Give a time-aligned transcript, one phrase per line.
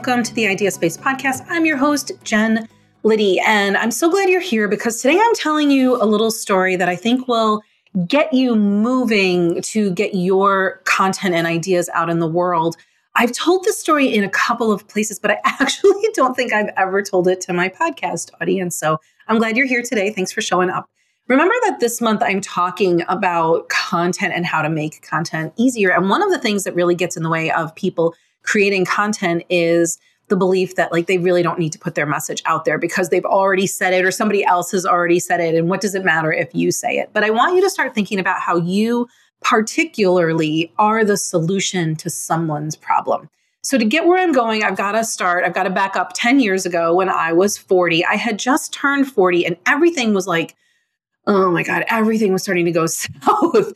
[0.00, 1.44] welcome to the Idea Space podcast.
[1.50, 2.66] I'm your host, Jen
[3.02, 6.74] Liddy, and I'm so glad you're here because today I'm telling you a little story
[6.76, 7.60] that I think will
[8.06, 12.78] get you moving to get your content and ideas out in the world.
[13.14, 16.72] I've told this story in a couple of places, but I actually don't think I've
[16.78, 18.78] ever told it to my podcast audience.
[18.78, 18.96] So
[19.28, 20.10] I'm glad you're here today.
[20.14, 20.88] Thanks for showing up.
[21.28, 25.90] Remember that this month I'm talking about content and how to make content easier.
[25.90, 29.42] And one of the things that really gets in the way of people creating content
[29.48, 32.78] is the belief that like they really don't need to put their message out there
[32.78, 35.94] because they've already said it or somebody else has already said it and what does
[35.94, 37.10] it matter if you say it?
[37.12, 39.08] But i want you to start thinking about how you
[39.42, 43.28] particularly are the solution to someone's problem.
[43.62, 46.12] So to get where i'm going i've got to start i've got to back up
[46.14, 50.26] 10 years ago when i was 40 i had just turned 40 and everything was
[50.26, 50.56] like
[51.26, 53.74] oh my god everything was starting to go south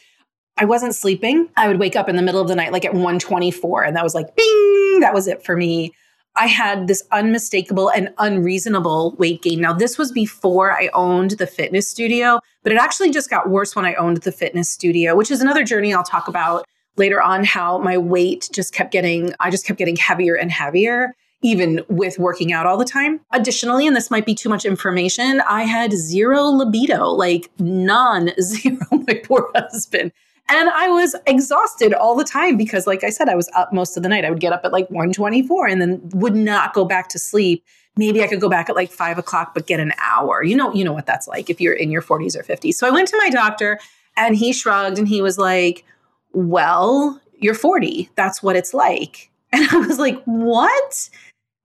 [0.57, 1.49] I wasn't sleeping.
[1.57, 4.05] I would wake up in the middle of the night, like at 124, and that
[4.05, 5.93] was like, bing, that was it for me.
[6.37, 9.61] I had this unmistakable and unreasonable weight gain.
[9.61, 13.77] Now, this was before I owned the fitness studio, but it actually just got worse
[13.77, 16.65] when I owned the fitness studio, which is another journey I'll talk about
[16.97, 21.15] later on how my weight just kept getting, I just kept getting heavier and heavier,
[21.43, 23.21] even with working out all the time.
[23.33, 28.79] Additionally, and this might be too much information, I had zero libido, like none, zero.
[28.91, 30.13] My poor husband.
[30.49, 33.97] And I was exhausted all the time because, like I said, I was up most
[33.97, 34.25] of the night.
[34.25, 37.65] I would get up at like 124 and then would not go back to sleep.
[37.97, 40.43] Maybe I could go back at like five o'clock, but get an hour.
[40.43, 42.75] You know, you know what that's like if you're in your 40s or 50s.
[42.75, 43.79] So I went to my doctor
[44.17, 45.85] and he shrugged and he was like,
[46.33, 48.11] Well, you're 40.
[48.15, 49.31] That's what it's like.
[49.55, 51.11] And I was like, What?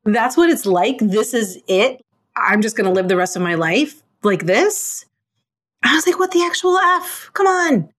[0.06, 1.00] That's what it's like.
[1.00, 2.06] This is it.
[2.36, 5.06] I'm just going to live the rest of my life like this.
[5.84, 7.32] I was like, What the actual F?
[7.34, 7.90] Come on.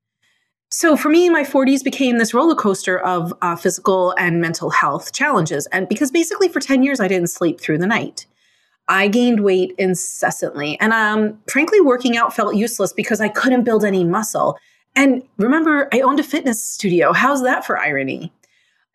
[0.72, 5.12] So for me, my 40s became this roller coaster of uh, physical and mental health
[5.12, 5.66] challenges.
[5.66, 8.26] And because basically for 10 years, I didn't sleep through the night.
[8.86, 10.78] I gained weight incessantly.
[10.80, 14.58] And um, frankly, working out felt useless because I couldn't build any muscle.
[14.94, 17.12] And remember, I owned a fitness studio.
[17.12, 18.32] How's that for irony?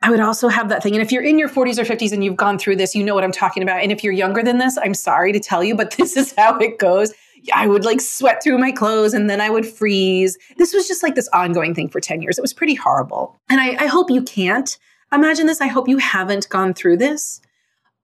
[0.01, 0.93] I would also have that thing.
[0.93, 3.15] And if you're in your 40s or 50s and you've gone through this, you know
[3.15, 3.81] what I'm talking about.
[3.81, 6.57] And if you're younger than this, I'm sorry to tell you, but this is how
[6.57, 7.13] it goes.
[7.53, 10.37] I would like sweat through my clothes and then I would freeze.
[10.57, 12.37] This was just like this ongoing thing for 10 years.
[12.37, 13.37] It was pretty horrible.
[13.49, 14.77] And I, I hope you can't
[15.11, 15.61] imagine this.
[15.61, 17.41] I hope you haven't gone through this.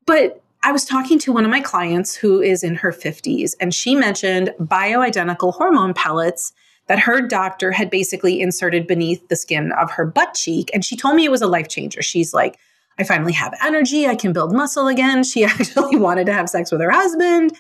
[0.06, 3.74] But I was talking to one of my clients who is in her 50s, and
[3.74, 6.54] she mentioned bioidentical hormone pellets
[6.88, 10.70] that her doctor had basically inserted beneath the skin of her butt cheek.
[10.74, 12.02] And she told me it was a life changer.
[12.02, 12.58] She's like,
[13.00, 14.08] I finally have energy.
[14.08, 15.24] I can build muscle again.
[15.24, 17.56] She actually wanted to have sex with her husband.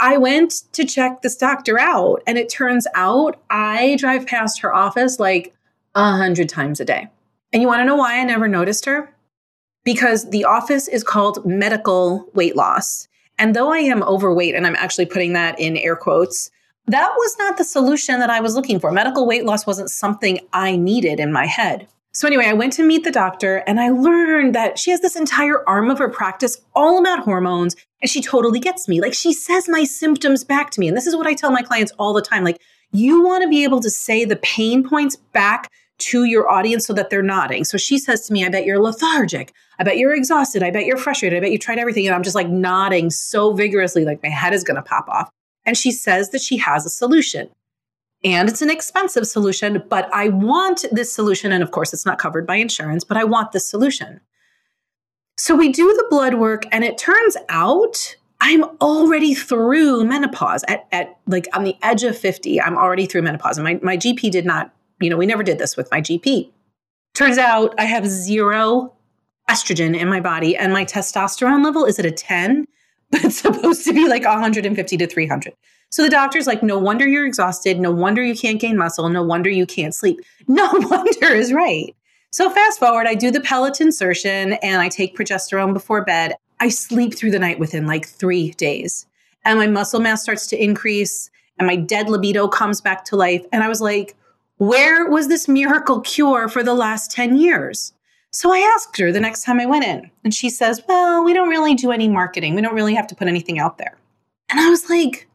[0.00, 4.74] I went to check this doctor out, and it turns out I drive past her
[4.74, 5.54] office like
[5.94, 7.08] a hundred times a day.
[7.52, 9.14] And you want to know why I never noticed her?
[9.84, 13.08] Because the office is called medical weight loss.
[13.38, 16.50] And though I am overweight, and I'm actually putting that in air quotes,
[16.86, 18.90] that was not the solution that I was looking for.
[18.92, 21.88] Medical weight loss wasn't something I needed in my head.
[22.12, 25.14] So, anyway, I went to meet the doctor and I learned that she has this
[25.14, 29.00] entire arm of her practice all about hormones and she totally gets me.
[29.00, 30.88] Like, she says my symptoms back to me.
[30.88, 32.42] And this is what I tell my clients all the time.
[32.42, 32.60] Like,
[32.90, 36.94] you want to be able to say the pain points back to your audience so
[36.94, 37.62] that they're nodding.
[37.62, 39.52] So she says to me, I bet you're lethargic.
[39.78, 40.62] I bet you're exhausted.
[40.62, 41.36] I bet you're frustrated.
[41.36, 42.06] I bet you tried everything.
[42.06, 45.30] And I'm just like nodding so vigorously, like my head is going to pop off.
[45.64, 47.50] And she says that she has a solution
[48.22, 51.52] and it's an expensive solution, but I want this solution.
[51.52, 54.20] And of course, it's not covered by insurance, but I want this solution.
[55.38, 60.86] So we do the blood work, and it turns out I'm already through menopause at,
[60.92, 62.60] at like on the edge of 50.
[62.60, 63.56] I'm already through menopause.
[63.56, 66.50] And my, my GP did not, you know, we never did this with my GP.
[67.14, 68.94] Turns out I have zero
[69.48, 72.68] estrogen in my body, and my testosterone level is at a 10, but
[73.24, 75.52] it's supposed to be like 150 to 300.
[75.90, 77.80] So the doctor's like, no wonder you're exhausted.
[77.80, 79.08] No wonder you can't gain muscle.
[79.08, 80.20] No wonder you can't sleep.
[80.48, 81.94] No wonder is right.
[82.32, 86.34] So fast forward, I do the pellet insertion and I take progesterone before bed.
[86.60, 89.06] I sleep through the night within like three days.
[89.44, 93.44] And my muscle mass starts to increase and my dead libido comes back to life.
[93.52, 94.16] And I was like,
[94.58, 97.92] where was this miracle cure for the last 10 years?
[98.32, 101.34] So I asked her the next time I went in, and she says, Well, we
[101.34, 102.54] don't really do any marketing.
[102.54, 103.96] We don't really have to put anything out there.
[104.50, 105.28] And I was like,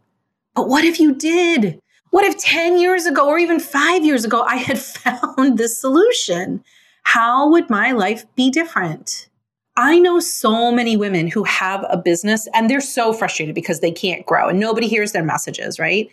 [0.56, 1.80] but what if you did?
[2.12, 6.64] What if 10 years ago or even five years ago I had found this solution?
[7.04, 9.30] How would my life be different?
[9.78, 13.92] I know so many women who have a business and they're so frustrated because they
[13.92, 16.10] can't grow and nobody hears their messages, right?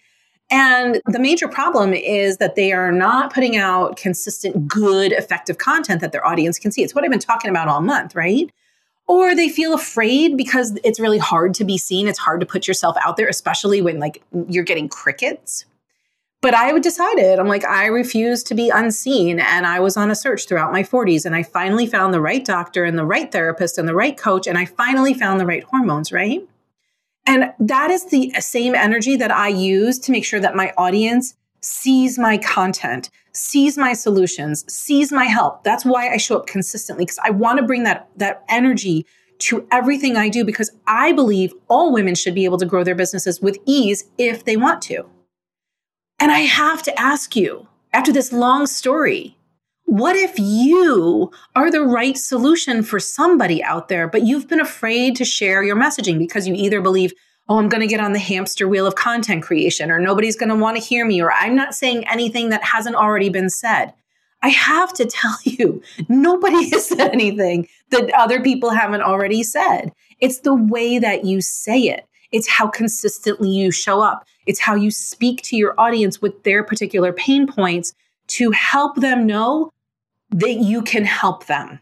[0.52, 6.00] And the major problem is that they are not putting out consistent, good, effective content
[6.02, 6.82] that their audience can see.
[6.82, 8.52] It's what I've been talking about all month, right?
[9.08, 12.08] or they feel afraid because it's really hard to be seen.
[12.08, 15.66] It's hard to put yourself out there, especially when like you're getting crickets.
[16.40, 19.38] But I decided, I'm like, I refuse to be unseen.
[19.38, 21.24] And I was on a search throughout my 40s.
[21.24, 24.48] And I finally found the right doctor and the right therapist and the right coach.
[24.48, 26.42] And I finally found the right hormones, right?
[27.26, 31.34] And that is the same energy that I use to make sure that my audience
[31.60, 35.62] sees my content, sees my solutions, sees my help.
[35.62, 39.06] That's why I show up consistently because I want to bring that that energy
[39.38, 42.94] to everything I do because I believe all women should be able to grow their
[42.94, 45.08] businesses with ease if they want to.
[46.20, 49.36] And I have to ask you, after this long story,
[49.92, 55.14] what if you are the right solution for somebody out there, but you've been afraid
[55.16, 57.12] to share your messaging because you either believe,
[57.46, 60.48] oh, I'm going to get on the hamster wheel of content creation, or nobody's going
[60.48, 63.92] to want to hear me, or I'm not saying anything that hasn't already been said.
[64.40, 69.92] I have to tell you, nobody has said anything that other people haven't already said.
[70.20, 74.74] It's the way that you say it, it's how consistently you show up, it's how
[74.74, 77.92] you speak to your audience with their particular pain points
[78.28, 79.70] to help them know
[80.32, 81.80] that you can help them.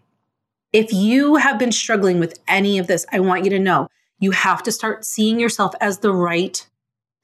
[0.73, 3.89] If you have been struggling with any of this, I want you to know
[4.21, 6.67] you have to start seeing yourself as the right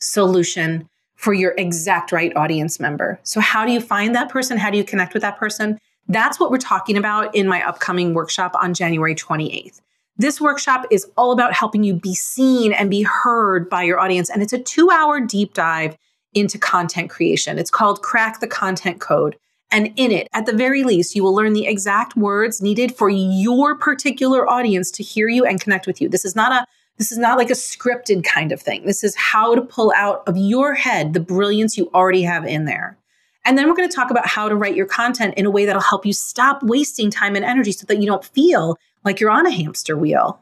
[0.01, 3.19] solution for your exact right audience member.
[3.23, 4.59] So, how do you find that person?
[4.59, 5.79] How do you connect with that person?
[6.09, 9.81] That's what we're talking about in my upcoming workshop on January 28th.
[10.19, 14.31] This workshop is all about helping you be seen and be heard by your audience.
[14.31, 15.97] And it's a two hour deep dive
[16.33, 17.59] into content creation.
[17.59, 19.37] It's called Crack the Content Code.
[19.71, 23.09] And in it, at the very least, you will learn the exact words needed for
[23.09, 26.09] your particular audience to hear you and connect with you.
[26.09, 26.67] This is not a
[26.99, 28.87] this is not like a scripted kind of thing.
[28.87, 32.65] This is how to pull out of your head the brilliance you already have in
[32.65, 32.97] there.
[33.45, 35.67] And then we're going to talk about how to write your content in a way
[35.67, 39.31] that'll help you stop wasting time and energy so that you don't feel like you're
[39.31, 40.41] on a hamster wheel.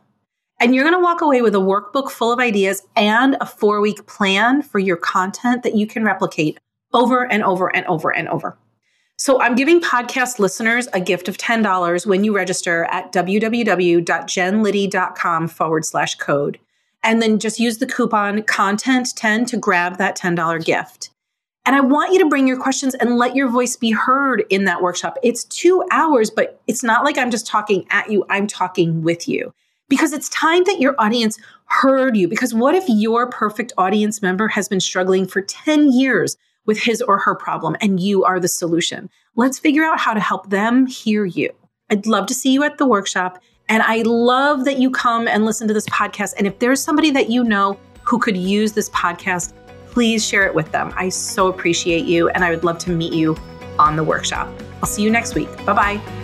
[0.60, 3.80] And you're going to walk away with a workbook full of ideas and a four
[3.80, 6.58] week plan for your content that you can replicate
[6.92, 8.56] over and over and over and over.
[9.16, 15.84] So I'm giving podcast listeners a gift of $10 when you register at www.jenliddy.com forward
[15.84, 16.58] slash code.
[17.04, 21.10] And then just use the coupon content10 to grab that $10 gift.
[21.64, 24.64] And I want you to bring your questions and let your voice be heard in
[24.64, 25.16] that workshop.
[25.22, 29.28] It's two hours, but it's not like I'm just talking at you, I'm talking with
[29.28, 29.54] you.
[29.88, 32.26] Because it's time that your audience heard you.
[32.26, 37.02] Because what if your perfect audience member has been struggling for 10 years with his
[37.02, 39.10] or her problem and you are the solution.
[39.36, 41.50] Let's figure out how to help them hear you.
[41.90, 43.38] I'd love to see you at the workshop.
[43.68, 46.34] And I love that you come and listen to this podcast.
[46.36, 49.52] And if there's somebody that you know who could use this podcast,
[49.86, 50.92] please share it with them.
[50.96, 52.28] I so appreciate you.
[52.30, 53.36] And I would love to meet you
[53.78, 54.48] on the workshop.
[54.82, 55.48] I'll see you next week.
[55.64, 56.23] Bye bye.